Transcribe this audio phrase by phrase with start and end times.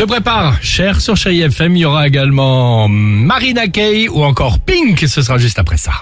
[0.00, 4.98] Se prépare, cher sur Chéri FM, il y aura également Marina Kaye ou encore Pink,
[5.06, 5.92] ce sera juste après ça.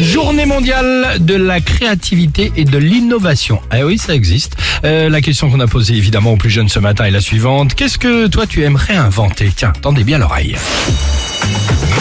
[0.00, 3.60] Journée mondiale de la créativité et de l'innovation.
[3.70, 4.54] Ah oui, ça existe.
[4.84, 7.74] Euh, la question qu'on a posée évidemment aux plus jeunes ce matin est la suivante.
[7.74, 9.50] Qu'est-ce que toi tu aimerais inventer?
[9.56, 10.54] Tiens, tendez bien l'oreille.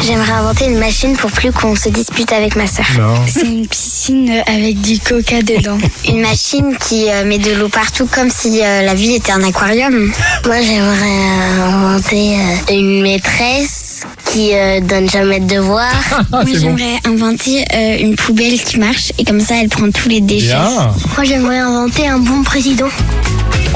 [0.04, 2.86] J'aimerais inventer une machine pour plus qu'on se dispute avec ma sœur.
[3.28, 5.78] C'est une piscine avec du coca dedans.
[6.08, 9.44] Une machine qui euh, met de l'eau partout comme si euh, la vie était un
[9.44, 10.12] aquarium.
[10.46, 15.92] Moi j'aimerais euh, inventer euh, une maîtresse qui euh, donne jamais de devoirs.
[16.12, 16.60] Ah, Moi, bon.
[16.60, 20.48] j'aimerais inventer euh, une poubelle qui marche et comme ça, elle prend tous les déchets.
[20.48, 20.70] Bien.
[21.16, 22.88] Moi j'aimerais inventer un bon président.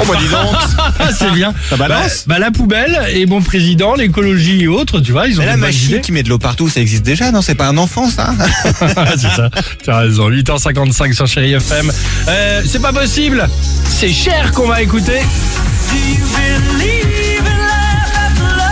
[0.01, 0.55] Oh bah dis donc
[0.99, 1.53] Ah, c'est bien.
[1.69, 5.37] Ça balance Bah, bah, la poubelle et bon président, l'écologie et autres, tu vois, ils
[5.37, 7.41] ont Mais la machine qui met de l'eau partout, ça existe déjà, non?
[7.41, 8.33] C'est pas un enfant ça?
[9.17, 9.49] C'est ça,
[9.83, 10.29] tu as raison.
[10.29, 11.91] 8h55 sur Chéri FM.
[12.27, 13.47] Euh, c'est pas possible.
[13.87, 15.19] C'est cher qu'on va écouter.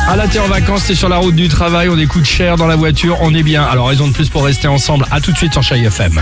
[0.09, 2.67] Ah là t'es en vacances, t'es sur la route du travail, on écoute cher dans
[2.67, 3.63] la voiture, on est bien.
[3.63, 5.05] Alors raison de plus pour rester ensemble.
[5.11, 6.21] À tout de suite sur Chéri FM.